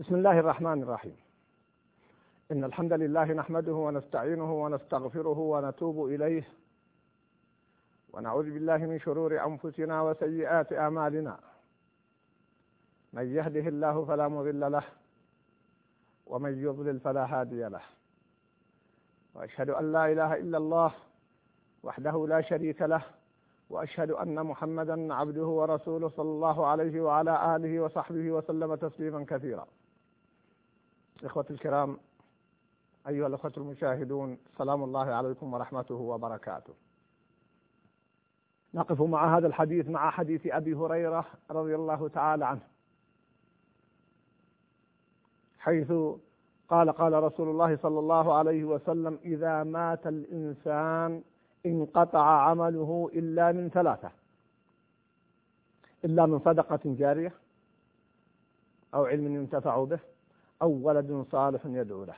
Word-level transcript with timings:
بسم 0.00 0.14
الله 0.14 0.38
الرحمن 0.38 0.82
الرحيم. 0.82 1.16
إن 2.52 2.64
الحمد 2.64 2.92
لله 2.92 3.24
نحمده 3.24 3.72
ونستعينه 3.72 4.64
ونستغفره 4.64 5.38
ونتوب 5.38 6.06
إليه. 6.06 6.48
ونعوذ 8.12 8.44
بالله 8.44 8.76
من 8.76 8.98
شرور 8.98 9.46
أنفسنا 9.46 10.02
وسيئات 10.02 10.72
أعمالنا. 10.72 11.38
من 13.12 13.34
يهده 13.36 13.68
الله 13.68 14.04
فلا 14.04 14.28
مضل 14.28 14.72
له 14.72 14.84
ومن 16.26 16.62
يضلل 16.62 17.00
فلا 17.00 17.24
هادي 17.24 17.62
له. 17.68 17.82
وأشهد 19.34 19.70
أن 19.70 19.92
لا 19.92 20.12
إله 20.12 20.34
إلا 20.34 20.58
الله 20.58 20.92
وحده 21.82 22.26
لا 22.26 22.40
شريك 22.40 22.82
له 22.82 23.02
وأشهد 23.70 24.10
أن 24.10 24.46
محمدا 24.46 25.14
عبده 25.14 25.46
ورسوله 25.46 26.08
صلى 26.08 26.30
الله 26.30 26.66
عليه 26.66 27.00
وعلى 27.00 27.56
آله 27.56 27.80
وصحبه 27.80 28.30
وسلم 28.30 28.74
تسليما 28.74 29.24
كثيرا. 29.24 29.66
إخوتي 31.24 31.52
الكرام 31.52 31.98
أيها 33.08 33.26
الأخوة 33.26 33.52
المشاهدون 33.56 34.38
سلام 34.58 34.84
الله 34.84 35.14
عليكم 35.14 35.54
ورحمته 35.54 35.94
وبركاته. 35.94 36.74
نقف 38.74 39.02
مع 39.02 39.38
هذا 39.38 39.46
الحديث 39.46 39.88
مع 39.88 40.10
حديث 40.10 40.46
أبي 40.46 40.74
هريرة 40.74 41.26
رضي 41.50 41.74
الله 41.74 42.08
تعالى 42.08 42.46
عنه. 42.46 42.60
حيث 45.58 45.92
قال 46.68 46.92
قال 46.92 47.22
رسول 47.22 47.48
الله 47.48 47.76
صلى 47.76 47.98
الله 47.98 48.34
عليه 48.34 48.64
وسلم 48.64 49.18
إذا 49.24 49.64
مات 49.64 50.06
الإنسان 50.06 51.22
انقطع 51.66 52.40
عمله 52.48 53.10
إلا 53.14 53.52
من 53.52 53.68
ثلاثة 53.68 54.10
إلا 56.04 56.26
من 56.26 56.38
صدقة 56.38 56.80
جارية 56.84 57.32
أو 58.94 59.04
علم 59.04 59.34
ينتفع 59.34 59.84
به 59.84 59.98
أو 60.62 60.70
ولد 60.82 61.26
صالح 61.32 61.66
يدعو 61.66 62.04
له. 62.04 62.16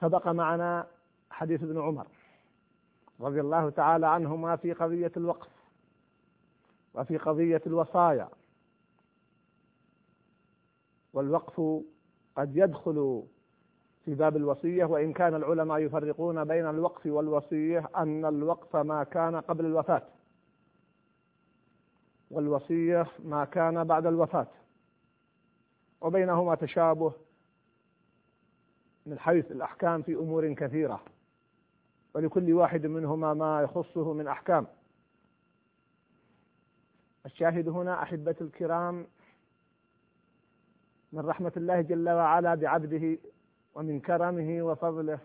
سبق 0.00 0.28
معنا 0.28 0.86
حديث 1.30 1.62
ابن 1.62 1.80
عمر 1.80 2.06
رضي 3.20 3.40
الله 3.40 3.70
تعالى 3.70 4.06
عنهما 4.06 4.56
في 4.56 4.72
قضية 4.72 5.12
الوقف 5.16 5.48
وفي 6.94 7.16
قضية 7.18 7.62
الوصايا. 7.66 8.28
والوقف 11.12 11.82
قد 12.36 12.56
يدخل 12.56 13.22
في 14.04 14.14
باب 14.14 14.36
الوصية 14.36 14.84
وإن 14.84 15.12
كان 15.12 15.34
العلماء 15.34 15.78
يفرقون 15.78 16.44
بين 16.44 16.66
الوقف 16.66 17.06
والوصية 17.06 17.88
أن 17.96 18.24
الوقف 18.24 18.76
ما 18.76 19.04
كان 19.04 19.36
قبل 19.36 19.64
الوفاة 19.66 20.02
والوصية 22.30 23.06
ما 23.24 23.44
كان 23.44 23.84
بعد 23.84 24.06
الوفاة. 24.06 24.46
وبينهما 26.02 26.54
تشابه 26.54 27.12
من 29.06 29.18
حيث 29.18 29.52
الأحكام 29.52 30.02
في 30.02 30.14
أمور 30.14 30.52
كثيرة. 30.52 31.02
ولكل 32.14 32.52
واحد 32.52 32.86
منهما 32.86 33.34
ما 33.34 33.62
يخصه 33.62 34.12
من 34.12 34.28
أحكام. 34.28 34.66
الشاهد 37.26 37.68
هنا 37.68 38.02
أحبة 38.02 38.36
الكرام 38.40 39.06
من 41.12 41.20
رحمة 41.20 41.52
الله 41.56 41.80
جل 41.80 42.08
وعلا 42.08 42.54
بعبده 42.54 43.18
ومن 43.74 44.00
كرمه 44.00 44.62
وفضله 44.62 45.18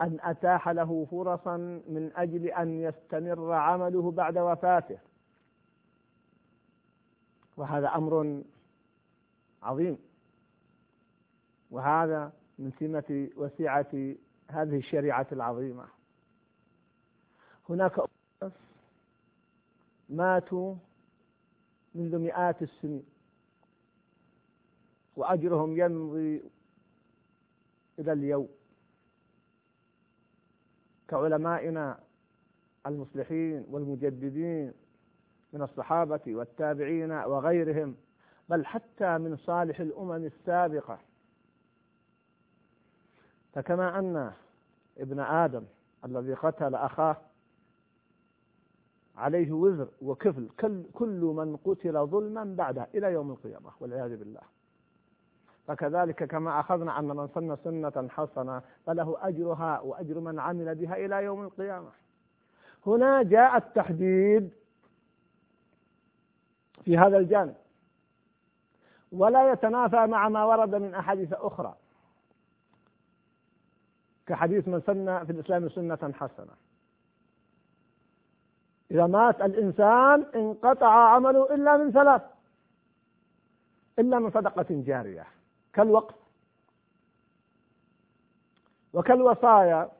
أن 0.00 0.18
أتاح 0.20 0.68
له 0.68 1.06
فرصا 1.10 1.56
من 1.88 2.10
أجل 2.16 2.46
أن 2.46 2.80
يستمر 2.80 3.52
عمله 3.52 4.10
بعد 4.10 4.38
وفاته. 4.38 4.98
وهذا 7.56 7.88
أمر 7.88 8.42
عظيم. 9.64 9.98
وهذا 11.70 12.32
من 12.58 12.72
سمة 12.80 13.28
وسعة 13.36 14.14
هذه 14.48 14.76
الشريعة 14.76 15.26
العظيمة. 15.32 15.84
هناك 17.68 17.98
أناس 17.98 18.52
ماتوا 20.08 20.74
منذ 21.94 22.18
مئات 22.18 22.62
السنين 22.62 23.04
وأجرهم 25.16 25.80
يمضي 25.80 26.42
إلى 27.98 28.12
اليوم. 28.12 28.48
كعلمائنا 31.08 32.00
المصلحين 32.86 33.66
والمجددين 33.70 34.72
من 35.52 35.62
الصحابة 35.62 36.20
والتابعين 36.26 37.12
وغيرهم 37.12 37.96
بل 38.48 38.66
حتى 38.66 39.18
من 39.18 39.36
صالح 39.36 39.80
الأمم 39.80 40.24
السابقة. 40.24 40.98
فكما 43.54 43.98
أن 43.98 44.32
ابن 44.98 45.20
آدم 45.20 45.64
الذي 46.04 46.34
قتل 46.34 46.74
أخاه 46.74 47.16
عليه 49.16 49.52
وزر 49.52 49.88
وكفل 50.02 50.48
كل 50.92 51.32
من 51.36 51.56
قتل 51.56 52.06
ظلما 52.06 52.44
بعده 52.58 52.88
إلى 52.94 53.12
يوم 53.12 53.30
القيامة 53.30 53.70
والعياذ 53.80 54.16
بالله. 54.16 54.40
فكذلك 55.66 56.24
كما 56.24 56.60
أخذنا 56.60 56.98
أن 56.98 57.04
من 57.04 57.28
سن 57.34 57.56
سنة 57.56 58.08
حسنة 58.08 58.62
فله 58.86 59.16
أجرها 59.20 59.80
وأجر 59.80 60.20
من 60.20 60.38
عمل 60.38 60.74
بها 60.74 60.96
إلى 60.96 61.24
يوم 61.24 61.42
القيامة. 61.42 61.90
هنا 62.86 63.22
جاء 63.22 63.56
التحديد 63.56 64.50
في 66.84 66.98
هذا 66.98 67.18
الجانب. 67.18 67.54
ولا 69.14 69.52
يتنافى 69.52 70.06
مع 70.06 70.28
ما 70.28 70.44
ورد 70.44 70.74
من 70.74 70.94
أحاديث 70.94 71.32
أخرى. 71.32 71.74
كحديث 74.26 74.68
من 74.68 74.80
سن 74.80 75.24
في 75.24 75.32
الإسلام 75.32 75.68
سنة 75.68 76.12
حسنة. 76.12 76.52
إذا 78.90 79.06
مات 79.06 79.40
الإنسان 79.40 80.26
انقطع 80.34 81.14
عمله 81.14 81.54
إلا 81.54 81.76
من 81.76 81.92
ثلاث. 81.92 82.22
إلا 83.98 84.18
من 84.18 84.30
صدقة 84.30 84.66
جارية. 84.70 85.26
كالوقف. 85.72 86.14
وكالوصايا 88.92 89.90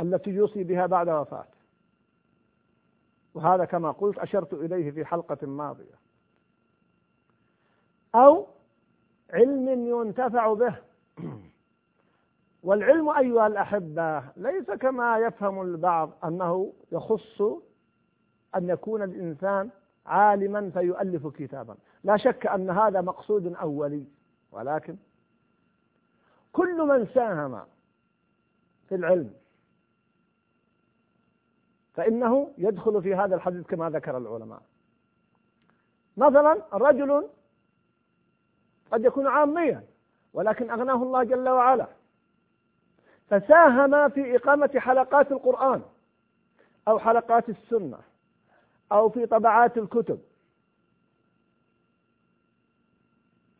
التي 0.00 0.30
يوصي 0.30 0.64
بها 0.64 0.86
بعد 0.86 1.08
وفاته. 1.08 1.60
وهذا 3.34 3.64
كما 3.64 3.90
قلت 3.90 4.18
أشرت 4.18 4.52
إليه 4.52 4.90
في 4.90 5.04
حلقة 5.04 5.46
ماضية. 5.46 5.99
أو 8.14 8.46
علم 9.30 9.68
ينتفع 9.86 10.54
به. 10.54 10.76
والعلم 12.62 13.08
أيها 13.08 13.46
الأحبة 13.46 14.22
ليس 14.36 14.70
كما 14.70 15.18
يفهم 15.18 15.62
البعض 15.62 16.10
أنه 16.24 16.72
يخص 16.92 17.40
أن 18.56 18.68
يكون 18.68 19.02
الإنسان 19.02 19.70
عالما 20.06 20.70
فيؤلف 20.70 21.26
كتابا. 21.26 21.76
لا 22.04 22.16
شك 22.16 22.46
أن 22.46 22.70
هذا 22.70 23.00
مقصود 23.00 23.54
أولي 23.54 24.04
ولكن 24.52 24.96
كل 26.52 26.86
من 26.86 27.06
ساهم 27.06 27.60
في 28.88 28.94
العلم 28.94 29.32
فإنه 31.94 32.52
يدخل 32.58 33.02
في 33.02 33.14
هذا 33.14 33.34
الحديث 33.34 33.66
كما 33.66 33.90
ذكر 33.90 34.18
العلماء. 34.18 34.62
مثلا 36.16 36.62
رجل 36.72 37.28
قد 38.92 39.04
يكون 39.04 39.26
عاميا 39.26 39.84
ولكن 40.34 40.70
أغناه 40.70 41.02
الله 41.02 41.22
جل 41.22 41.48
وعلا. 41.48 41.86
فساهم 43.28 44.08
في 44.08 44.36
إقامة 44.36 44.70
حلقات 44.76 45.32
القرآن 45.32 45.82
أو 46.88 46.98
حلقات 46.98 47.48
السنة 47.48 47.98
أو 48.92 49.08
في 49.08 49.26
طبعات 49.26 49.78
الكتب 49.78 50.20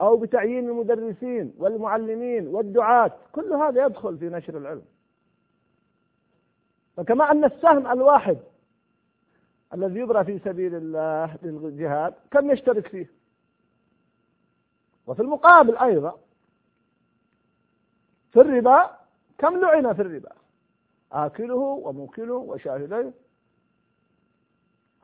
أو 0.00 0.16
بتعيين 0.16 0.68
المدرسين 0.68 1.54
والمعلمين 1.58 2.46
والدعاة. 2.46 3.12
كل 3.32 3.52
هذا 3.52 3.86
يدخل 3.86 4.18
في 4.18 4.28
نشر 4.28 4.58
العلم. 4.58 4.84
فكما 6.96 7.30
أن 7.30 7.44
السهم 7.44 7.86
الواحد 7.86 8.38
الذي 9.74 10.00
يبرى 10.00 10.24
في 10.24 10.38
سبيل 10.38 10.74
الله 10.74 11.36
للجهاد 11.42 12.14
كم 12.30 12.50
يشترك 12.50 12.86
فيه؟ 12.86 13.19
وفي 15.06 15.22
المقابل 15.22 15.76
أيضا 15.76 16.18
في 18.32 18.40
الربا 18.40 18.96
كم 19.38 19.60
لعن 19.60 19.92
في 19.94 20.02
الربا؟ 20.02 20.32
آكله 21.12 21.54
وموكله 21.54 22.34
وشاهديه. 22.34 23.12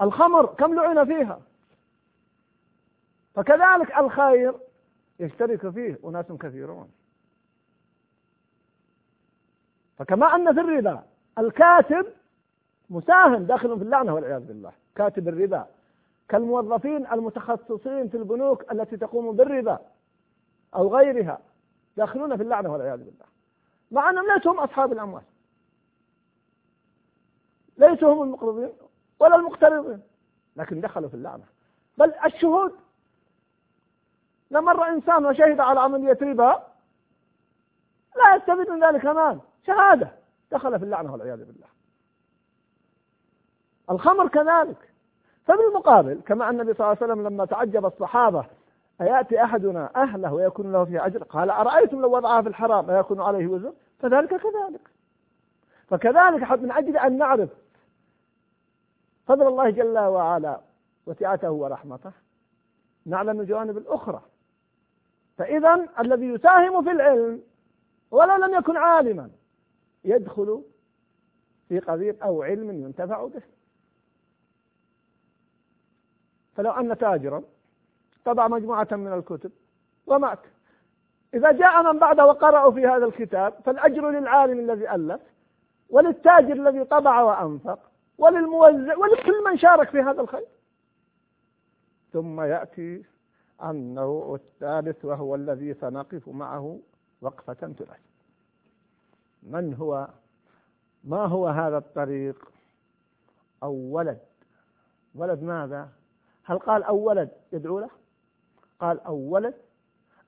الخمر 0.01 0.47
كم 0.47 0.75
لعن 0.75 1.05
فيها؟ 1.05 1.41
فكذلك 3.35 3.99
الخير 3.99 4.55
يشترك 5.21 5.69
فيه 5.69 5.99
أناس 6.05 6.27
كثيرون. 6.27 6.91
فكما 9.99 10.35
أن 10.35 10.55
في 10.55 10.61
الربا 10.61 11.05
الكاتب 11.39 12.07
مساهم 12.91 13.43
داخل 13.43 13.79
في 13.79 13.85
اللعنة 13.85 14.15
والعياذ 14.15 14.41
بالله. 14.47 14.73
كاتب 14.95 15.29
الربا 15.29 15.67
كالموظفين 16.29 17.07
المتخصصين 17.07 18.09
في 18.09 18.17
البنوك 18.17 18.73
التي 18.73 18.97
تقوم 18.97 19.37
بالربا 19.37 19.79
أو 20.75 20.97
غيرها 20.97 21.39
داخلون 21.97 22.37
في 22.37 22.43
اللعنة 22.43 22.73
والعياذ 22.73 22.99
بالله. 22.99 23.25
مع 23.91 24.11
أنهم 24.11 24.33
ليسوا 24.33 24.53
هم 24.53 24.59
أصحاب 24.59 24.93
الأموال. 24.93 25.23
ليسوا 27.79 28.15
هم 28.15 28.23
المقرضين 28.23 28.73
ولا 29.21 29.37
المقترضين 29.37 30.03
لكن 30.57 30.81
دخلوا 30.81 31.09
في 31.09 31.15
اللعنة. 31.15 31.45
بل 31.99 32.15
الشهود 32.25 32.73
لمر 34.51 34.89
إنسان 34.89 35.27
وشهد 35.27 35.61
على 35.61 35.81
عملية 35.81 36.19
ربا 36.23 36.67
لا 38.17 38.37
يستفيد 38.37 38.71
من 38.71 38.85
ذلك 38.85 39.05
مال 39.05 39.41
شهادة 39.67 40.13
دخل 40.53 40.79
في 40.79 40.85
اللعنة 40.85 41.13
والعياذ 41.13 41.45
بالله. 41.45 41.67
الخمر 43.91 44.29
كذلك. 44.29 44.96
فبالمقابل 45.47 46.21
كما 46.27 46.49
أن 46.49 46.61
النبي 46.61 46.75
صلى 46.75 46.87
الله 46.87 46.99
عليه 47.03 47.13
وسلم 47.13 47.27
لما 47.27 47.45
تعجب 47.45 47.87
الصحابة 47.87 48.47
أيأتي 49.01 49.45
أحدنا 49.45 49.91
أهله 49.97 50.35
ويكون 50.35 50.73
له 50.73 50.85
فيه 50.85 51.07
أجر؟ 51.07 51.23
قال 51.23 51.51
أرأيتم 51.51 52.01
لو 52.01 52.17
وضعها 52.17 52.43
في 52.43 52.49
الحرام 52.49 52.91
أيكون 52.91 53.21
عليه 53.21 53.47
وزر؟ 53.47 53.73
فذلك 53.99 54.29
كذلك. 54.29 54.91
فكذلك 55.87 56.53
من 56.53 56.73
أجل 56.73 56.97
أن 56.97 57.19
نعرف 57.19 57.51
فضل 59.27 59.47
الله 59.47 59.71
جل 59.71 59.99
وعلا 59.99 60.61
وسعته 61.07 61.51
ورحمته 61.51 62.13
نعلم 63.07 63.41
الجوانب 63.41 63.77
الأخرى. 63.79 64.23
فإذا 65.39 65.89
الذي 66.01 66.27
يساهم 66.27 66.85
في 66.85 66.91
العلم 66.91 67.43
ولو 68.11 68.37
لم 68.37 68.55
يكن 68.55 68.77
عالما 68.77 69.31
يدخل 70.05 70.63
في 71.69 71.79
قضية 71.79 72.17
أو 72.23 72.43
علم 72.43 72.71
ينتفع 72.71 73.27
به. 73.27 73.43
فلو 76.57 76.71
أن 76.71 76.99
تاجرا 76.99 77.43
طبع 78.25 78.49
مجموعة 78.49 78.89
من 78.93 79.13
الكتب 79.13 79.53
ومات. 80.07 80.39
إذا 81.35 81.53
جاء 81.53 81.93
من 81.93 81.99
بعده 81.99 82.27
وقرأوا 82.27 82.73
في 82.73 82.87
هذا 82.87 83.07
الكتاب 83.07 83.55
فالأجر 83.65 84.11
للعالم 84.11 84.59
الذي 84.59 84.91
ألف 84.91 85.21
وللتاجر 85.91 86.53
الذي 86.53 86.85
طبع 86.85 87.23
وأنفق 87.23 87.79
وللموزع 88.19 88.97
ولكل 88.97 89.45
من 89.45 89.59
شارك 89.59 89.91
في 89.91 90.01
هذا 90.01 90.21
الخير. 90.21 90.47
ثم 92.13 92.41
يأتي 92.41 93.05
النوع 93.65 94.35
الثالث 94.35 95.05
وهو 95.05 95.35
الذي 95.35 95.75
سنقف 95.75 96.29
معه 96.29 96.81
وقفة 97.21 97.53
تناسب 97.53 98.17
من 99.43 99.75
هو؟ 99.75 100.09
ما 101.05 101.27
هو 101.27 101.47
هذا 101.49 101.79
الطريق؟ 101.79 102.49
أو 103.63 103.73
ولد. 103.73 104.19
ولد 105.15 105.43
ماذا؟ 105.43 105.89
هل 106.47 106.59
قال 106.59 106.85
أو 106.85 106.97
ولد 106.97 107.31
يدعو 107.53 107.79
له؟ 107.79 107.91
قال 108.81 109.01
أو 109.01 109.15
ولد 109.15 109.55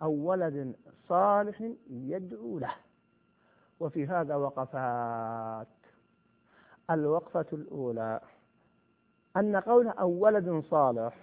أو 0.03 0.11
ولد 0.11 0.77
صالح 1.09 1.71
يدعو 1.91 2.59
له. 2.59 2.75
وفي 3.81 4.07
هذا 4.07 4.37
وقفات. 4.37 5.67
الوقفة 6.91 7.47
الأولى. 7.53 8.21
أن 9.37 9.57
قوله 9.57 9.91
أو 9.91 10.11
ولد 10.11 10.65
صالح 10.71 11.17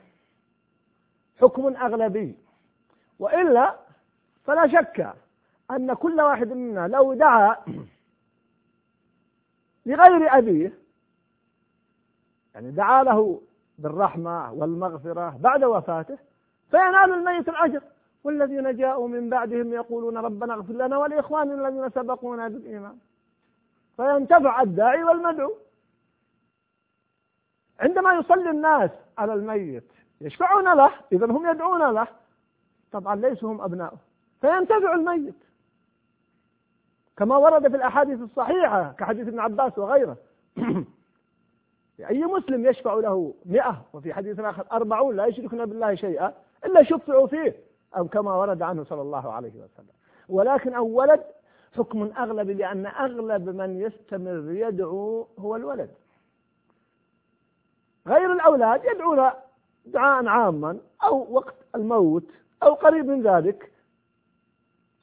حكم 1.38 1.76
أغلبي. 1.76 2.36
وإلا 3.20 3.80
فلا 4.44 4.68
شك 4.68 5.14
أن 5.72 5.94
كل 5.94 6.22
واحد 6.22 6.48
منا 6.48 6.88
لو 6.88 7.14
دعا 7.14 7.56
لغير 9.86 10.38
أبيه 10.38 10.74
يعني 12.54 12.72
دعا 12.72 13.04
له 13.04 13.42
بالرحمة 13.78 14.54
والمغفرة 14.54 15.38
بعد 15.40 15.64
وفاته 15.64 16.18
فينال 16.72 17.14
الميت 17.14 17.50
الأجر. 17.50 17.82
والذين 18.24 18.78
جاءوا 18.78 19.08
من 19.08 19.30
بعدهم 19.30 19.74
يقولون 19.74 20.18
ربنا 20.18 20.54
اغفر 20.54 20.74
لنا 20.74 20.98
ولإخواننا 20.98 21.68
الذين 21.68 21.90
سبقونا 21.90 22.48
بالإيمان. 22.48 22.98
فينتفع 23.98 24.62
الداعي 24.62 25.04
والمدعو. 25.04 25.54
عندما 27.80 28.14
يصلي 28.14 28.50
الناس 28.50 28.92
على 29.18 29.34
الميت 29.34 29.92
يشفعون 30.22 30.74
له 30.74 30.92
إذا 31.12 31.26
هم 31.26 31.52
يدعون 31.52 31.94
له. 31.94 32.08
طبعا 32.92 33.16
ليسوا 33.16 33.52
هم 33.52 33.62
أبناؤه. 33.62 33.98
فينتفع 34.42 34.94
الميت. 34.94 35.36
كما 37.18 37.38
ورد 37.38 37.68
في 37.68 37.76
الأحاديث 37.76 38.22
الصحيحة 38.22 38.96
كحديث 38.98 39.28
ابن 39.28 39.40
عباس 39.40 39.78
وغيره. 39.78 40.18
أي 42.00 42.24
مسلم 42.24 42.66
يشفع 42.66 42.94
له 42.94 43.34
مئة 43.46 43.86
وفي 43.94 44.14
حديث 44.14 44.40
آخر 44.40 44.66
أربعون 44.72 45.16
لا 45.16 45.26
يشركون 45.26 45.66
بالله 45.66 45.96
شيئا 45.96 46.34
إلا 46.66 46.84
شفعوا 46.84 47.28
فيه 47.28 47.56
أو 47.98 48.08
كما 48.08 48.36
ورد 48.36 48.62
عنه 48.62 48.84
صلى 48.84 49.02
الله 49.02 49.34
عليه 49.34 49.54
وسلم. 49.54 49.96
ولكن 50.30 50.74
أو 50.74 50.88
ولد 50.88 51.24
حكم 51.76 52.12
أغلب 52.18 52.50
لأن 52.50 52.86
أغلب 52.86 53.50
من 53.50 53.82
يستمر 53.82 54.52
يدعو 54.52 55.28
هو 55.40 55.56
الولد. 55.56 55.90
غير 58.08 58.34
الأولاد 58.34 58.86
يدعون 58.86 59.30
دعاء 59.86 60.28
عاما 60.28 60.78
أو 61.04 61.34
وقت 61.34 61.56
الموت 61.76 62.24
أو 62.64 62.74
قريب 62.74 63.06
من 63.06 63.22
ذلك 63.22 63.72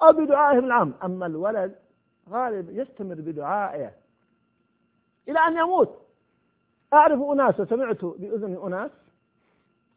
أو 0.03 0.13
بدعائهم 0.13 0.65
العام. 0.65 0.95
أما 1.05 1.27
الولد 1.27 1.75
غالب 2.31 2.71
يستمر 2.71 3.15
بدعائه 3.15 3.91
إلى 5.29 5.39
أن 5.39 5.57
يموت. 5.57 6.02
أعرف 6.93 7.21
أناس 7.23 7.69
سمعت 7.69 8.05
بأذن 8.05 8.63
أناس 8.67 8.91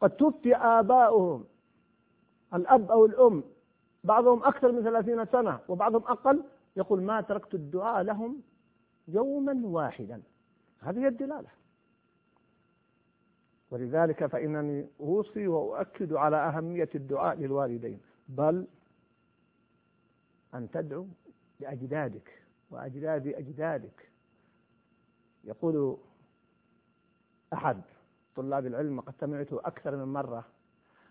قد 0.00 0.10
توفي 0.10 0.56
آباؤهم 0.56 1.44
الأب 2.54 2.90
أو 2.90 3.06
الأم 3.06 3.44
بعضهم 4.04 4.44
أكثر 4.44 4.72
من 4.72 4.82
ثلاثين 4.82 5.24
سنة 5.26 5.60
وبعضهم 5.68 6.02
أقل 6.02 6.44
يقول 6.76 7.02
ما 7.02 7.20
تركت 7.20 7.54
الدعاء 7.54 8.02
لهم 8.02 8.42
يوما 9.08 9.60
واحدا. 9.64 10.22
هذه 10.80 11.06
الدلالة. 11.06 11.48
ولذلك 13.70 14.26
فإنني 14.26 14.86
أوصي 15.00 15.46
وأؤكد 15.48 16.12
على 16.12 16.36
أهمية 16.36 16.88
الدعاء 16.94 17.36
للوالدين. 17.36 18.00
بل 18.28 18.66
أن 20.54 20.70
تدعو 20.70 21.06
لأجدادك 21.60 22.42
وأجداد 22.70 23.26
أجدادك. 23.26 24.08
يقول 25.44 25.96
أحد 27.52 27.80
طلاب 28.36 28.66
العلم 28.66 28.98
وقد 28.98 29.14
سمعته 29.20 29.60
أكثر 29.64 29.96
من 29.96 30.12
مرة 30.12 30.44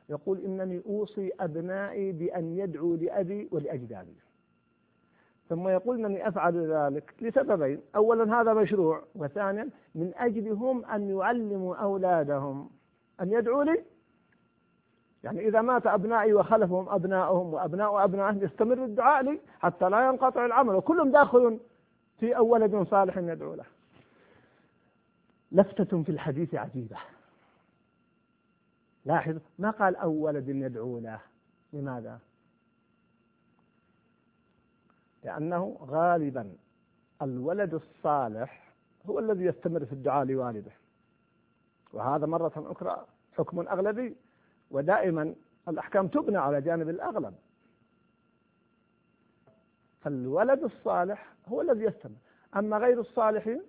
يقول 0.09 0.39
إنني 0.39 0.81
أوصي 0.85 1.31
أبنائي 1.39 2.11
بأن 2.11 2.57
يدعوا 2.57 2.97
لأبي 2.97 3.49
ولأجدادي 3.51 4.15
ثم 5.49 5.67
يقول 5.67 6.05
إنني 6.05 6.27
أفعل 6.27 6.71
ذلك 6.71 7.13
لسببين، 7.21 7.81
اولا 7.95 8.41
هذا 8.41 8.53
مشروع، 8.53 9.03
وثانيا 9.15 9.69
من 9.95 10.11
أجلهم 10.15 10.85
أن 10.85 11.09
يعلموا 11.09 11.75
أولادهم 11.75 12.69
أن 13.21 13.31
يدعوا 13.31 13.63
لي. 13.63 13.83
يعني 15.23 15.47
إذا 15.47 15.61
مات 15.61 15.87
أبنائي 15.87 16.33
وخلفهم 16.33 16.89
ابنائهم 16.89 17.53
وأبناء 17.53 18.03
أبنائهم 18.03 18.43
يستمر 18.43 18.83
الدعاء 18.83 19.23
لي 19.23 19.39
حتى 19.59 19.89
لا 19.89 20.07
ينقطع 20.07 20.45
العمل 20.45 20.75
وكلهم 20.75 21.11
داخل 21.11 21.59
في 22.19 22.37
أول 22.37 22.87
صالح 22.87 23.17
يدعو 23.17 23.53
له. 23.53 23.65
لفتة 25.51 26.03
في 26.03 26.09
الحديث 26.09 26.55
عجيبة. 26.55 26.97
لاحظ 29.05 29.37
ما 29.59 29.69
قال 29.69 29.95
أو 29.95 30.11
ولد 30.11 30.49
يدعو 30.49 30.99
له، 30.99 31.19
لماذا؟ 31.73 32.19
لأنه 35.23 35.77
غالبا 35.81 36.55
الولد 37.21 37.73
الصالح 37.73 38.73
هو 39.05 39.19
الذي 39.19 39.45
يستمر 39.45 39.85
في 39.85 39.93
الدعاء 39.93 40.25
لوالده 40.25 40.71
وهذا 41.93 42.25
مرة 42.25 42.51
أخرى 42.55 43.05
حكم 43.37 43.67
أغلبي 43.67 44.15
ودائما 44.71 45.35
الأحكام 45.67 46.07
تبنى 46.07 46.37
على 46.37 46.61
جانب 46.61 46.89
الأغلب 46.89 47.35
فالولد 50.01 50.63
الصالح 50.63 51.33
هو 51.47 51.61
الذي 51.61 51.83
يستمر 51.83 52.15
أما 52.55 52.77
غير 52.77 52.99
الصالحين 52.99 53.61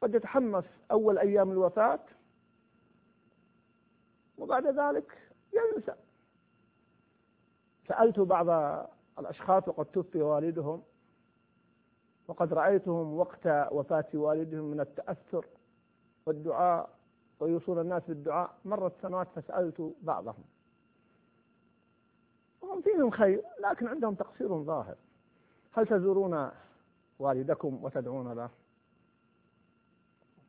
قد 0.00 0.14
يتحمس 0.14 0.64
أول 0.90 1.18
أيام 1.18 1.50
الوفاة 1.50 2.00
وبعد 4.38 4.66
ذلك 4.66 5.18
ينسى. 5.52 5.94
سألت 7.88 8.20
بعض 8.20 8.48
الأشخاص 9.18 9.68
وقد 9.68 9.84
توفي 9.84 10.22
والدهم 10.22 10.82
وقد 12.28 12.52
رأيتهم 12.52 13.14
وقت 13.14 13.46
وفاة 13.46 14.06
والدهم 14.14 14.64
من 14.64 14.80
التأثر 14.80 15.46
والدعاء 16.26 16.90
ويوصون 17.40 17.80
الناس 17.80 18.02
بالدعاء. 18.08 18.50
مرت 18.64 18.92
سنوات 19.02 19.28
فسألت 19.36 19.94
بعضهم. 20.02 20.44
وهم 22.60 22.82
فيهم 22.82 23.10
خير 23.10 23.42
لكن 23.60 23.86
عندهم 23.86 24.14
تقصير 24.14 24.62
ظاهر. 24.62 24.96
هل 25.72 25.86
تزورون 25.86 26.50
والدكم 27.18 27.84
وتدعون 27.84 28.32
له؟ 28.32 28.50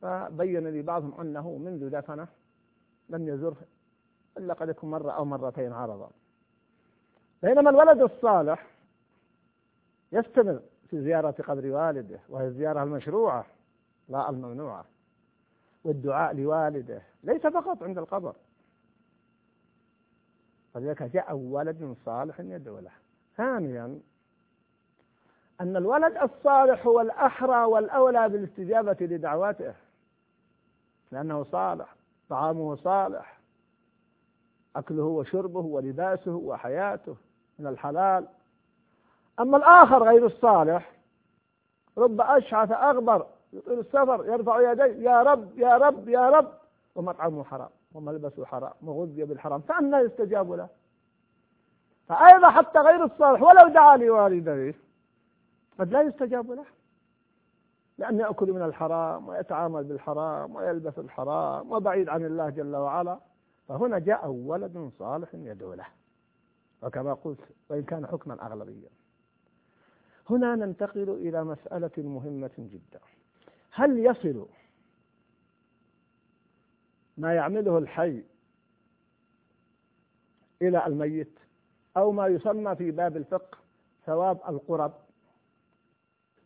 فبين 0.01 0.68
لي 0.68 0.82
بعضهم 0.82 1.22
أنه 1.22 1.58
منذ 1.58 1.89
دفنه 1.89 2.27
لم 3.10 3.27
يزره 3.27 3.58
إلا 4.38 4.53
قد 4.53 4.70
يكون 4.70 4.91
مرة 4.91 5.12
أو 5.12 5.25
مرتين 5.25 5.74
عرضا. 5.74 6.10
بينما 7.44 7.70
الولد 7.70 8.01
الصالح 8.01 8.68
يستمر 10.12 10.60
في 10.89 11.01
زيارة 11.01 11.32
قبر 11.32 11.68
والده 11.68 12.20
وهي 12.29 12.48
الزيارة 12.48 12.84
المشروعة 12.84 13.46
لا 14.10 14.29
الممنوعة 14.29 14.86
والدعاء 15.84 16.36
لوالده 16.36 17.01
ليس 17.24 17.48
فقط 17.48 17.84
عند 17.84 17.98
القبر. 17.98 18.36
فلذلك 20.74 21.03
جاء 21.03 21.36
ولد 21.36 21.96
صالح 22.06 22.39
يدعو 22.39 22.79
له. 22.79 22.91
ثانيا 23.38 24.00
أن 25.62 25.77
الولد 25.77 26.18
الصالح 26.18 26.86
هو 26.88 27.01
الأحرى 27.01 27.63
والأولى 27.63 28.29
بالاستجابة 28.29 28.98
لدعواته 29.01 29.74
لأنه 31.11 31.43
صالح 31.43 31.95
طعامه 32.29 32.75
صالح. 32.75 33.39
أكله 34.75 35.03
وشربه 35.03 35.59
ولباسه 35.59 36.35
وحياته 36.35 37.15
من 37.59 37.67
الحلال. 37.67 38.27
أما 39.39 39.57
الآخر 39.57 40.03
غير 40.03 40.25
الصالح 40.25 40.91
رب 41.97 42.21
أشعث 42.21 42.71
أغبر 42.71 43.27
يطيل 43.53 43.79
السفر 43.79 44.25
يرفع 44.25 44.71
يديه 44.71 45.09
يا 45.09 45.23
رب 45.23 45.59
يا 45.59 45.77
رب 45.77 46.09
يا 46.09 46.29
رب. 46.29 46.51
ومطعمه 46.95 47.43
حرام 47.43 47.69
وملبسه 47.93 48.45
حرام 48.45 48.73
وغذي 48.81 49.25
بالحرام. 49.25 49.61
فأنا 49.61 49.99
يستجاب 49.99 50.51
له. 50.51 50.67
فأيضا 52.07 52.49
حتى 52.49 52.79
غير 52.79 53.03
الصالح 53.03 53.41
ولو 53.41 53.67
دعا 53.67 53.97
لوالديه 53.97 54.75
قد 55.79 55.91
لا 55.91 56.01
يستجاب 56.01 56.51
له. 56.51 56.65
لأنه 58.00 58.24
يأكل 58.24 58.51
من 58.51 58.62
الحرام 58.62 59.27
ويتعامل 59.27 59.84
بالحرام 59.84 60.56
ويلبس 60.56 61.00
الحرام 61.00 61.72
وبعيد 61.72 62.10
عن 62.10 62.25
الله 62.25 62.50
جل 62.50 62.75
وعلا. 62.75 63.20
فهنا 63.68 64.00
جاء 64.00 64.27
ولد 64.27 64.91
صالح 65.00 65.29
يدعو 65.34 65.74
له. 65.74 65.86
وكما 66.84 67.13
قلت 67.13 67.39
وإن 67.70 67.84
كان 67.84 68.08
حكما 68.08 68.46
أغلبيا. 68.46 68.89
هنا 70.29 70.56
ننتقل 70.56 71.10
إلى 71.10 71.44
مسألة 71.44 71.91
مهمة 71.98 72.51
جدا. 72.58 73.00
هل 73.72 74.00
يصل 74.06 74.48
ما 77.18 77.34
يعمله 77.34 77.77
الحي 77.77 78.24
إلى 80.62 80.86
الميت 80.88 81.39
أو 81.98 82.12
ما 82.12 82.27
يسمى 82.27 82.75
في 82.75 82.91
باب 82.91 83.18
الفقه 83.18 83.58
ثواب 84.06 84.39
القرب؟ 84.50 84.94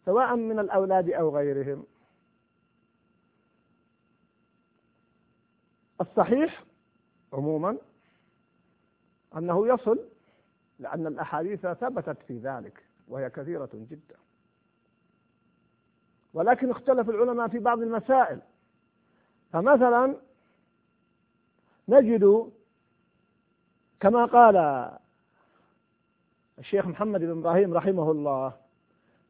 سواء 0.06 0.36
من 0.36 0.60
الأولاد 0.60 1.10
أو 1.10 1.38
غيرهم. 1.38 1.86
الصحيح 6.02 6.64
عموما 7.34 7.78
أنه 9.38 9.68
يصل 9.68 10.00
لأن 10.80 11.08
الأحاديث 11.08 11.68
ثبتت 11.68 12.18
في 12.28 12.38
ذلك 12.38 12.84
وهي 13.08 13.30
كثيرة 13.30 13.70
جدا. 13.74 14.16
ولكن 16.34 16.70
اختلف 16.70 17.10
العلماء 17.10 17.48
في 17.48 17.60
بعض 17.60 17.82
المسائل. 17.82 18.42
فمثلا 19.52 20.16
نجد 21.88 22.52
كما 24.00 24.26
قال 24.26 24.58
الشيخ 26.60 26.86
محمد 26.86 27.20
بن 27.20 27.40
إبراهيم 27.40 27.74
رحمه 27.74 28.12
الله 28.12 28.63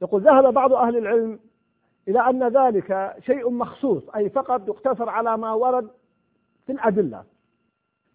يقول 0.02 0.22
ذهب 0.22 0.54
بعض 0.54 0.74
أهل 0.74 0.98
العلم 0.98 1.40
إلى 2.08 2.20
أن 2.20 2.48
ذلك 2.48 3.16
شيء 3.20 3.50
مخصوص 3.50 4.10
أي 4.10 4.30
فقط 4.30 4.68
يقتصر 4.68 5.10
على 5.10 5.38
ما 5.38 5.54
ورد 5.54 5.90
في 6.66 6.72
الأدلة. 6.72 7.24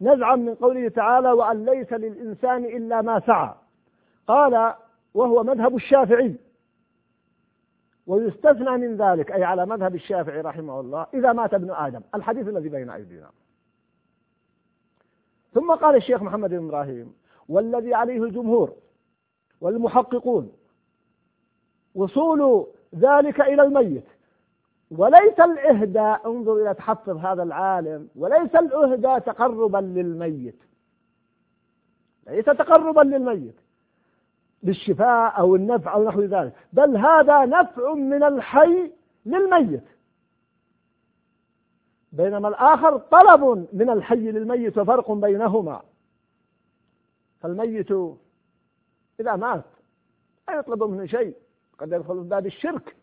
نزعا 0.01 0.37
من 0.37 0.55
قوله 0.55 0.89
تعالى 0.89 1.33
وأن 1.33 1.65
ليس 1.65 1.93
للإنسان 1.93 2.65
إلا 2.65 3.03
ما 3.03 3.21
سعى 3.21 3.55
قال 4.27 4.75
وهو 5.15 5.43
مذهب 5.43 5.77
الشافعي 5.77 6.37
ويستثنى 8.07 8.77
من 8.77 8.97
ذلك 8.97 9.33
أي 9.33 9.45
على 9.45 9.67
مذهب 9.67 9.95
الشافعي 9.95 10.41
رحمه 10.41 10.81
الله 10.81 11.07
إذا 11.15 11.33
مات 11.33 11.55
ابن 11.55 11.71
آدم 11.71 12.01
الحديث 12.15 12.49
الذي 12.49 12.69
بين 12.69 12.91
أيدينا. 12.91 13.31
ثم 15.55 15.75
قال 15.75 15.97
الشيخ 15.97 16.23
محمد 16.23 16.51
بن 16.51 16.67
إبراهيم 16.67 17.15
والذي 17.49 17.95
عليه 17.95 18.25
الجمهور 18.25 18.73
والمحققون 19.61 20.53
وصول 21.99 22.67
ذلك 22.95 23.41
إلى 23.41 23.63
الميت. 23.63 24.05
وليس 24.91 25.41
الإهداء 25.41 26.27
انظر 26.31 26.63
إلى 26.63 26.75
تحفظ 26.75 27.17
هذا 27.17 27.43
العالم 27.43 28.09
وليس 28.17 28.55
الإهداء 28.55 29.19
تقربا 29.19 29.79
للميت. 29.79 30.63
ليس 32.27 32.45
تقربا 32.45 33.01
للميت. 33.01 33.55
بالشفاء 34.63 35.39
أو 35.39 35.57
النفع 35.57 35.95
أو 35.95 36.05
نحو 36.05 36.21
ذلك. 36.21 36.53
بل 36.73 36.97
هذا 36.97 37.45
نفع 37.45 37.95
من 37.95 38.23
الحي 38.23 38.93
للميت. 39.27 39.85
بينما 42.13 42.49
الآخر 42.49 42.99
طلب 42.99 43.69
من 43.73 43.91
الحي 43.91 44.31
للميت 44.31 44.79
وفرق 44.79 45.13
بينهما. 45.13 45.83
فالميت 47.41 47.91
إذا 49.21 49.37
مات 49.37 49.65
لا 50.49 50.59
يطلب 50.59 50.83
منه 50.83 51.07
شيء. 51.07 51.35
قد 51.79 51.93
يدخل 51.93 52.23
في 52.23 52.29
باب 52.29 52.47
الشرك. 52.47 52.97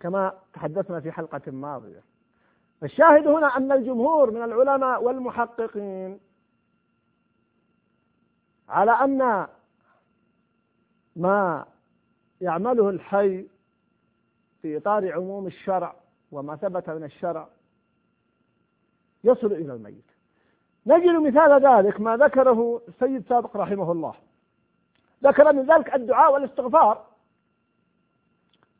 كما 0.00 0.38
تحدثنا 0.52 1.00
في 1.00 1.12
حلقة 1.12 1.50
ماضية. 1.52 2.02
الشاهد 2.82 3.26
هنا 3.26 3.56
أن 3.56 3.72
الجمهور 3.72 4.30
من 4.30 4.42
العلماء 4.42 5.02
والمحققين 5.02 6.20
على 8.68 8.90
أن 8.90 9.46
ما 11.16 11.66
يعمله 12.40 12.90
الحي 12.90 13.46
في 14.62 14.76
إطار 14.76 15.12
عموم 15.12 15.46
الشرع 15.46 15.94
وما 16.32 16.56
ثبت 16.56 16.90
من 16.90 17.04
الشرع 17.04 17.48
يصل 19.24 19.46
إلى 19.52 19.72
الميت. 19.72 20.04
نجد 20.86 21.16
مثال 21.16 21.66
ذلك 21.66 22.00
ما 22.00 22.16
ذكره 22.16 22.82
السيد 22.88 23.24
سابق 23.28 23.56
رحمه 23.56 23.92
الله. 23.92 24.14
ذكر 25.24 25.52
من 25.52 25.62
ذلك 25.62 25.94
الدعاء 25.94 26.32
والاستغفار. 26.32 27.06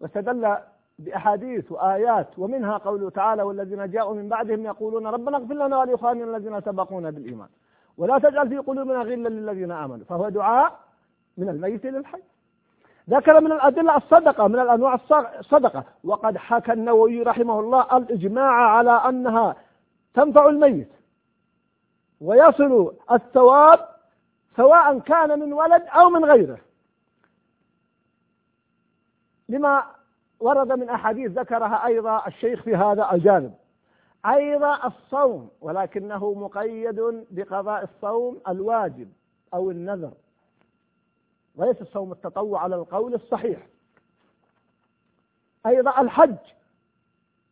واستدل 0.01 0.57
بأحاديث 0.99 1.73
وآيات 1.73 2.39
ومنها 2.39 2.79
قوله 2.79 3.11
تعالى 3.11 3.43
والذين 3.43 3.91
جاءوا 3.91 4.15
من 4.15 4.29
بعدهم 4.29 4.65
يقولون 4.65 5.07
ربنا 5.07 5.37
اغفر 5.37 5.55
لنا 5.55 5.79
ولإخواننا 5.79 6.37
الذين 6.37 6.61
سبقونا 6.61 7.11
بالإيمان. 7.11 7.49
ولا 7.99 8.19
تجعل 8.19 8.49
في 8.49 8.59
قلوبنا 8.59 8.99
غلا 8.99 9.29
للذين 9.29 9.71
آمنوا. 9.71 10.05
فهو 10.05 10.29
دعاء 10.29 10.79
من 11.39 11.49
الميت 11.49 11.87
للحي. 11.87 12.23
ذكر 13.11 13.41
من 13.41 13.53
الأدلة 13.53 13.97
الصدقة 13.97 14.49
من 14.49 14.59
الأنواع 14.59 14.99
الصدقة. 15.39 15.85
وقد 16.05 16.37
حكى 16.37 16.73
النووي 16.73 17.23
رحمه 17.23 17.61
الله 17.61 17.97
الإجماع 17.97 18.53
على 18.53 18.91
أنها 18.91 19.57
تنفع 20.15 20.49
الميت 20.49 20.93
ويصل 22.21 22.95
الثواب 23.13 23.90
سواء 24.61 24.99
كان 24.99 25.39
من 25.39 25.53
ولد 25.53 25.83
أو 25.83 26.11
من 26.11 26.25
غيره. 26.25 26.59
لما 29.49 29.87
ورد 30.41 30.73
من 30.73 30.89
أحاديث 30.89 31.31
ذكرها 31.31 31.87
أيضا 31.87 32.27
الشيخ 32.27 32.63
في 32.63 32.77
هذا 32.77 33.13
الجانب. 33.13 33.55
أيضا 34.27 34.87
الصوم 34.87 35.51
ولكنه 35.61 36.35
مقيد 36.35 37.27
بقضاء 37.31 37.85
الصوم 37.85 38.41
الواجب 38.49 39.13
أو 39.55 39.71
النذر. 39.71 40.13
وليس 41.57 41.83
الصوم 41.83 42.13
التطوع 42.13 42.63
على 42.63 42.77
القول 42.77 43.15
الصحيح. 43.15 43.67
أيضا 45.67 46.01
الحج 46.01 46.37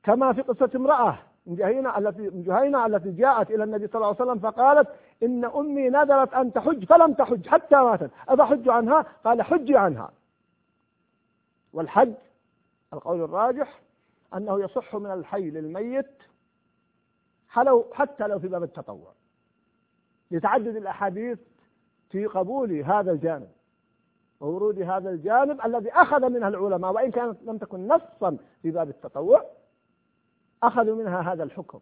كما 0.03 0.33
في 0.33 0.43
قصة 0.43 0.71
امرأة 0.75 1.19
جهينة 1.49 1.99
التي 1.99 2.31
جهينة 2.31 2.87
التي 2.87 3.11
جاءت 3.11 3.51
إلى 3.51 3.65
النبي 3.65 3.87
صلى 3.87 3.95
الله 3.95 4.07
عليه 4.07 4.31
وسلم 4.31 4.39
فقالت 4.39 4.89
إن 5.23 5.45
أمي 5.45 5.89
نذرت 5.89 6.35
أن 6.35 6.53
تحج 6.53 6.85
فلم 6.85 7.13
تحج 7.13 7.49
حتى 7.49 7.77
ماتت. 7.77 8.11
أفحج 8.29 8.69
عنها؟ 8.69 9.07
قال 9.25 9.43
حجي 9.43 9.77
عنها. 9.77 10.11
والحج 11.73 12.15
القول 12.93 13.23
الراجح 13.23 13.81
أنه 14.35 14.61
يصح 14.61 14.97
من 14.97 15.11
الحي 15.11 15.51
للميت 15.51 16.23
حتى 17.93 18.27
لو 18.27 18.39
في 18.39 18.49
باب 18.49 18.63
التطوع. 18.63 19.13
لتعدد 20.31 20.77
الأحاديث 20.77 21.39
في 22.11 22.27
قبول 22.27 22.73
هذا 22.73 23.13
الجانب 23.13 23.49
وورود 24.41 24.83
هذا 24.83 25.11
الجانب 25.11 25.61
الذي 25.65 25.93
أخذ 25.93 26.29
منها 26.29 26.49
العلماء 26.49 26.93
وإن 26.93 27.11
كانت 27.11 27.43
لم 27.43 27.59
تكن 27.59 27.89
نصا 27.89 28.37
في 28.63 28.71
باب 28.71 28.89
التطوع 28.89 29.45
أخذوا 30.63 30.97
منها 30.97 31.33
هذا 31.33 31.43
الحكم. 31.45 31.81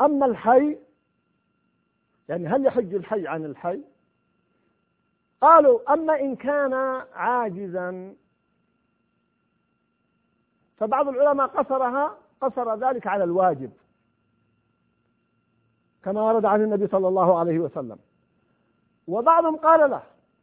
أما 0.00 0.26
الحي 0.26 0.78
يعني 2.28 2.46
هل 2.46 2.66
يحج 2.66 2.94
الحي 2.94 3.26
عن 3.26 3.44
الحي؟ 3.44 3.80
قالوا 5.40 5.92
أما 5.92 6.20
إن 6.20 6.36
كان 6.36 6.74
عاجزا 7.12 8.14
فبعض 10.76 11.08
العلماء 11.08 11.46
قصرها 11.46 12.18
قصر 12.40 12.74
ذلك 12.74 13.06
على 13.06 13.24
الواجب 13.24 13.70
كما 16.02 16.22
ورد 16.22 16.44
عن 16.44 16.62
النبي 16.62 16.86
صلى 16.86 17.08
الله 17.08 17.38
عليه 17.38 17.58
وسلم. 17.58 17.98
وبعضهم 19.08 19.56
قال 19.56 19.90
له 19.90 20.02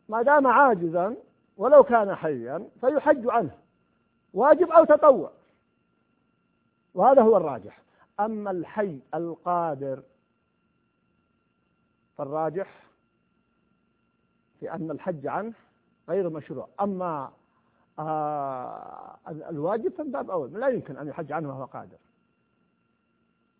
ما 0.10 0.22
دام 0.22 0.48
عاجزا 0.48 1.16
ولو 1.58 1.84
كان 1.84 2.16
حيا 2.16 2.70
فيحج 2.82 3.30
عنه. 3.30 3.58
واجب 4.34 4.72
أو 4.72 4.84
تطوع. 4.84 5.32
وهذا 6.96 7.22
هو 7.22 7.38
الراجح. 7.38 7.82
أما 8.20 8.52
الحي 8.52 9.00
القادر 9.14 10.04
فالراجح 12.18 12.84
في 14.60 14.74
أن 14.74 14.92
الحج 14.92 15.28
عنه 15.28 15.54
غير 16.10 16.30
مشروع. 16.30 16.68
أما 16.82 17.32
آه 18.00 19.18
الواجب 19.28 19.92
فمن 19.92 20.12
باب 20.12 20.32
أول. 20.32 20.54
لا 20.54 20.68
يمكن 20.68 20.98
أن 20.98 21.08
يحج 21.08 21.32
عنه 21.32 21.50
وهو 21.50 21.66
قادر. 21.66 21.98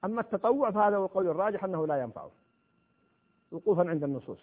أما 0.06 0.22
التطوع 0.22 0.72
فهذا 0.72 0.98
هو 0.98 1.06
القول 1.06 1.28
الراجح 1.28 1.64
أنه 1.64 1.88
لا 1.88 2.02
ينفعه. 2.02 2.32
وقوفا 3.52 3.90
عند 3.90 4.04
النصوص. 4.04 4.40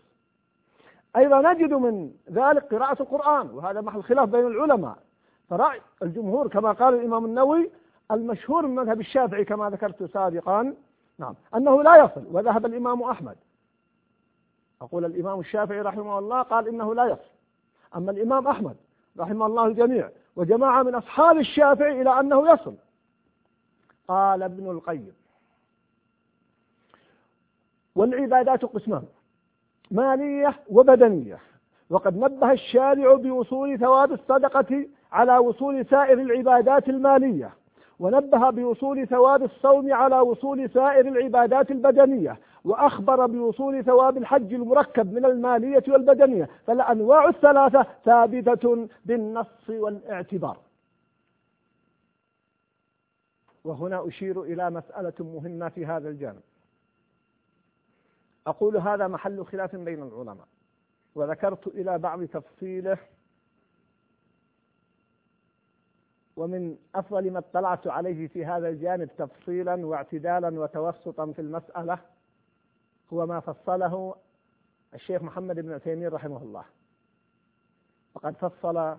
أيضا 1.17 1.53
نجد 1.53 1.73
من 1.73 2.15
ذلك 2.31 2.75
قراءة 2.75 3.03
القرآن 3.03 3.51
وهذا 3.51 3.81
محل 3.81 4.03
خلاف 4.03 4.29
بين 4.29 4.47
العلماء. 4.47 4.99
فرأي 5.51 5.81
الجمهور 6.03 6.49
كما 6.49 6.73
قال 6.73 6.95
الإمام 6.95 7.25
النووي 7.25 7.71
المشهور 8.11 8.67
من 8.67 8.75
مذهب 8.75 9.01
الشافعي 9.01 9.45
كما 9.45 9.71
ذكرت 9.71 10.03
سابقا 10.03 10.75
نعم 11.19 11.35
أنه 11.55 11.83
لا 11.83 11.97
يصل 11.97 12.27
وذهب 12.31 12.67
الإمام 12.67 13.03
أحمد. 13.03 13.37
أقول 14.83 15.05
الإمام 15.05 15.41
الشافعي 15.41 15.81
رحمه 15.81 16.19
الله 16.19 16.43
قال 16.43 16.69
إنه 16.69 16.95
لا 16.95 17.05
يصل. 17.05 17.31
أما 17.97 18.11
الإمام 18.11 18.49
أحمد 18.49 18.77
رحمه 19.19 19.47
الله 19.47 19.67
الجميع 19.67 20.11
وجماعة 20.37 20.83
من 20.83 20.95
أصحاب 20.95 21.39
الشافعي 21.39 22.03
إلى 22.03 22.21
أنه 22.21 22.53
يصل. 22.53 22.75
قال 24.09 24.43
ابن 24.43 24.71
القيم 24.71 25.13
والعبادات 27.97 28.65
قسمان 28.65 29.03
مالية 29.91 30.61
وبدنية 30.71 31.39
وقد 31.91 32.17
نبه 32.17 32.53
الشارع 32.53 33.15
بوصول 33.15 33.79
ثواب 33.79 34.13
الصدقة 34.13 34.87
على 35.13 35.39
وصول 35.39 35.87
سائر 35.87 36.21
العبادات 36.21 36.89
المالية. 36.89 37.55
ونبه 38.03 38.51
بوصول 38.51 39.07
ثواب 39.07 39.43
الصوم 39.43 39.93
على 39.93 40.21
وصول 40.21 40.71
سائر 40.71 41.09
العبادات 41.09 41.71
البدنية 41.71 42.39
وأخبر 42.65 43.27
بوصول 43.27 43.85
ثواب 43.85 44.17
الحج 44.17 44.55
المركب 44.55 45.13
من 45.13 45.25
المالية 45.25 45.83
والبدنية 45.89 46.49
فالأنواع 46.67 47.29
الثلاثة 47.29 47.87
ثابتة 48.05 48.89
بالنص 49.05 49.69
والاعتبار. 49.71 50.59
وهنا 53.65 54.09
أشير 54.09 54.43
إلى 54.43 54.71
مسألة 54.71 55.13
مهمة 55.21 55.69
في 55.69 55.87
هذا 55.87 56.09
الجانب. 56.09 56.41
أقول 58.47 58.77
هذا 58.77 59.09
محل 59.09 59.45
خلاف 59.45 59.77
بين 59.77 60.03
العلماء 60.03 60.47
وذكرت 61.15 61.67
إلى 61.67 61.99
بعض 61.99 62.25
تفصيله 62.25 62.99
ومن 66.37 66.77
أفضل 66.95 67.31
ما 67.31 67.39
اطلعت 67.39 67.87
عليه 67.87 68.29
في 68.29 68.45
هذا 68.45 68.69
الجانب 68.69 69.11
تفصيلا 69.19 69.87
واعتدالا 69.87 70.61
وتوسطا 70.61 71.33
في 71.33 71.39
المسألة 71.39 71.99
هو 73.13 73.27
ما 73.27 73.41
فصله 73.41 74.15
الشيخ 74.95 75.23
محمد 75.23 75.61
بن 75.61 75.73
عثيمين 75.73 76.09
رحمه 76.09 76.43
الله. 76.43 76.65
وقد 78.15 78.37
فصل 78.37 78.97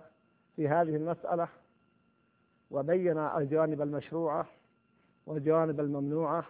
في 0.56 0.68
هذه 0.68 0.96
المسألة 0.96 1.48
وبين 2.70 3.18
الجوانب 3.18 3.82
المشروعة 3.82 4.46
والجوانب 5.26 5.80
الممنوعة 5.80 6.44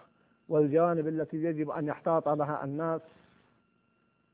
والجوانب 0.49 1.09
التي 1.09 1.37
يجب 1.37 1.71
أن 1.71 1.87
يحتاط 1.87 2.29
لها 2.29 2.65
الناس. 2.65 3.01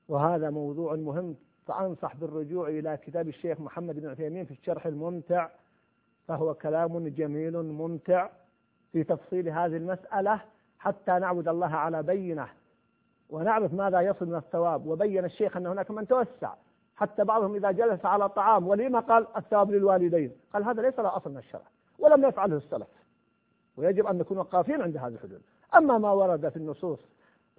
وهذا 0.09 0.50
موضوع 0.50 0.95
مهم 0.95 1.36
فأنصح 1.67 2.17
بالرجوع 2.17 2.69
إلى 2.69 2.97
كتاب 2.97 3.28
الشيخ 3.28 3.60
محمد 3.60 4.00
بن 4.00 4.08
عثيمين 4.08 4.45
في 4.45 4.50
الشرح 4.50 4.86
الممتع 4.86 5.49
فهو 6.30 6.54
كلام 6.54 7.08
جميل 7.08 7.62
ممتع 7.62 8.28
في 8.93 9.04
تفصيل 9.04 9.49
هذه 9.49 9.76
المسألة 9.76 10.40
حتى 10.78 11.19
نعبد 11.19 11.49
الله 11.49 11.75
على 11.75 12.02
بينة. 12.02 12.49
ونعرف 13.30 13.75
ماذا 13.75 14.00
يصل 14.00 14.26
من 14.26 14.34
الثواب. 14.34 14.86
وبين 14.86 15.25
الشيخ 15.25 15.56
أن 15.56 15.66
هناك 15.66 15.90
من 15.90 16.06
توسع. 16.06 16.54
حتى 16.97 17.25
بعضهم 17.25 17.54
إذا 17.54 17.71
جلس 17.71 18.04
على 18.06 18.28
طعام 18.28 18.69
ولما 18.69 19.00
قال 19.00 19.26
الثواب 19.36 19.71
للوالدين. 19.71 20.32
قال 20.52 20.64
هذا 20.64 20.82
ليس 20.82 20.99
له 20.99 21.16
أصل 21.16 21.30
من 21.30 21.36
الشرع. 21.36 21.62
ولم 21.99 22.25
يفعله 22.25 22.56
السلف. 22.56 22.88
ويجب 23.76 24.06
أن 24.06 24.19
نكون 24.19 24.38
وقافين 24.38 24.82
عند 24.82 24.97
هذه 24.97 25.14
الحدود. 25.14 25.43
أما 25.76 25.99
ما 25.99 26.12
ورد 26.12 26.49
في 26.49 26.56
النصوص 26.56 27.00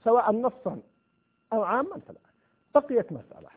سواء 0.03 0.31
نصا 0.31 0.79
أو 1.53 1.63
عاما 1.63 1.99
فلا. 2.07 2.19
بقيت 2.75 3.11
مسألة. 3.11 3.49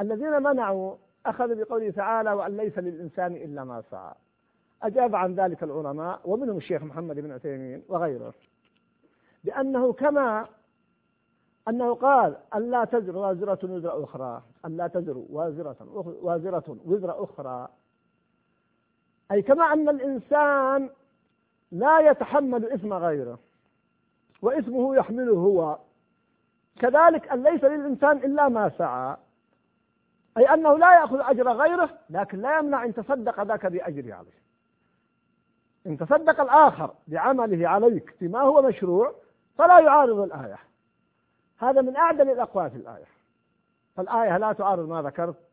الذين 0.00 0.42
منعوا 0.42 0.96
أخذ 1.26 1.54
بقوله 1.54 1.90
تعالى 1.90 2.32
وأن 2.32 2.56
ليس 2.56 2.78
للإنسان 2.78 3.36
إلا 3.36 3.64
ما 3.64 3.82
سعى. 3.90 4.14
أجاب 4.84 5.14
عن 5.14 5.34
ذلك 5.34 5.62
العلماء 5.62 6.20
ومنهم 6.24 6.56
الشيخ 6.56 6.82
محمد 6.82 7.20
بن 7.20 7.32
عثيمين 7.32 7.82
وغيره 7.88 8.34
بأنه 9.44 9.92
كما 9.92 10.46
أنه 11.68 11.94
قال 11.94 12.36
أن 12.54 12.70
لا 12.70 12.84
تزر 12.84 13.16
وازرة 13.16 13.58
وزر 13.62 14.04
أخرى 14.04 14.42
أن 14.64 14.76
لا 14.76 14.86
تزر 14.86 15.24
وازرة 15.30 15.76
وازرة 16.22 16.76
وزر 16.84 17.24
أخرى. 17.24 17.68
أي 19.32 19.42
كما 19.42 19.72
أن 19.72 19.88
الإنسان 19.88 20.90
لا 21.72 22.00
يتحمل 22.10 22.72
إثم 22.72 22.92
غيره 22.92 23.38
وإثمه 24.42 24.96
يحمله 24.96 25.32
هو. 25.34 25.78
كذلك 26.78 27.28
أن 27.28 27.42
ليس 27.42 27.64
للإنسان 27.64 28.16
إلا 28.16 28.48
ما 28.48 28.68
سعى. 28.68 29.16
أي 30.38 30.54
أنه 30.54 30.78
لا 30.78 31.00
يأخذ 31.00 31.20
أجر 31.20 31.52
غيره 31.52 31.90
لكن 32.10 32.40
لا 32.40 32.58
يمنع 32.58 32.84
إن 32.84 32.94
تصدق 32.94 33.42
ذاك 33.42 33.66
بأجره 33.66 34.14
عليه. 34.14 34.43
إن 35.86 35.98
تصدق 35.98 36.40
الآخر 36.40 36.94
بعمله 37.08 37.68
عليك 37.68 38.14
بما 38.20 38.40
هو 38.40 38.62
مشروع 38.62 39.14
فلا 39.58 39.80
يعارض 39.80 40.18
الآية. 40.18 40.58
هذا 41.58 41.80
من 41.80 41.96
أعدل 41.96 42.30
الأقوال 42.30 42.70
في 42.70 42.76
الآية. 42.76 43.06
فالآية 43.96 44.38
لا 44.38 44.52
تعارض 44.52 44.88
ما 44.88 45.02
ذكرت. 45.02 45.50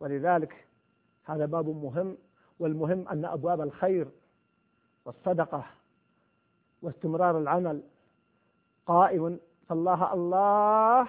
ولذلك 0.00 0.66
هذا 1.24 1.46
باب 1.46 1.68
مهم 1.68 2.16
والمهم 2.58 3.08
أن 3.08 3.24
أبواب 3.24 3.60
الخير 3.60 4.08
والصدقة 5.04 5.64
واستمرار 6.82 7.38
العمل 7.38 7.82
قائم. 8.86 9.40
فالله 9.68 10.12
الله 10.14 11.08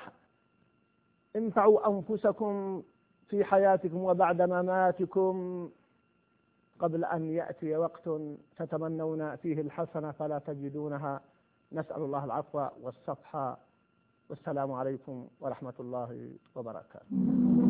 انفعوا 1.35 1.87
أنفسكم 1.87 2.83
في 3.27 3.43
حياتكم 3.43 3.97
وبعد 4.03 4.41
مماتكم. 4.41 5.69
قبل 6.81 7.05
أن 7.05 7.29
يأتي 7.29 7.75
وقت 7.77 8.09
تتمنون 8.57 9.35
فيه 9.35 9.61
الحسنة 9.61 10.11
فلا 10.11 10.39
تجدونها. 10.39 11.21
نسأل 11.71 12.01
الله 12.01 12.25
العفو 12.25 12.67
والصفح. 12.81 13.57
والسلام 14.29 14.71
عليكم 14.71 15.27
ورحمة 15.39 15.73
الله 15.79 16.31
وبركاته. 16.55 17.60